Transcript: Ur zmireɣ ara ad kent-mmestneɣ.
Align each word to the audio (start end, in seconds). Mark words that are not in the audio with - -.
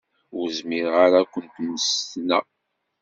Ur 0.37 0.47
zmireɣ 0.57 0.95
ara 1.05 1.17
ad 1.21 1.27
kent-mmestneɣ. 1.33 2.43